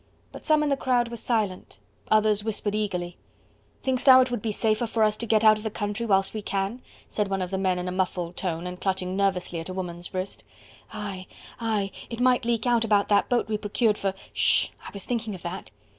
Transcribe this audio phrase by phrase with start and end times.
[0.31, 1.77] But some in the crowd were silent,
[2.09, 3.17] others whispered eagerly.
[3.83, 6.33] "Thinkest thou it would be safer for us to get out of the country whilst
[6.33, 9.69] we can?" said one of the men in a muffled tone, and clutching nervously at
[9.69, 10.43] a woman's wrist.
[10.91, 11.27] "Aye!
[11.59, 11.91] aye!
[12.09, 14.69] it might leak out about that boat we procured for..." "Sh!...
[14.83, 15.69] I was thinking of that..."